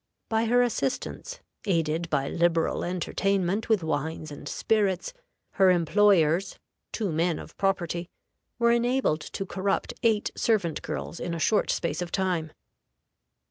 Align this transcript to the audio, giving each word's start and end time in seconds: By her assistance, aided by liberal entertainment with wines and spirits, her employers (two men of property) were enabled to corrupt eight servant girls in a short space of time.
By 0.29 0.45
her 0.45 0.63
assistance, 0.63 1.41
aided 1.65 2.09
by 2.09 2.27
liberal 2.27 2.83
entertainment 2.83 3.69
with 3.69 3.83
wines 3.83 4.31
and 4.31 4.49
spirits, 4.49 5.13
her 5.51 5.69
employers 5.69 6.57
(two 6.91 7.11
men 7.11 7.37
of 7.37 7.55
property) 7.57 8.09
were 8.57 8.71
enabled 8.71 9.21
to 9.21 9.45
corrupt 9.45 9.93
eight 10.01 10.31
servant 10.35 10.81
girls 10.81 11.19
in 11.19 11.35
a 11.35 11.39
short 11.39 11.69
space 11.69 12.01
of 12.01 12.11
time. 12.11 12.51